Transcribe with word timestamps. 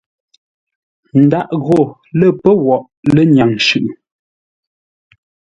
Ndaʼ 1.23 1.49
gho 1.65 1.81
lə́ 2.19 2.31
pə́ 2.41 2.53
woghʼ 2.65 2.85
lənyâŋ 3.15 3.51
shʉʼʉ. 3.65 3.93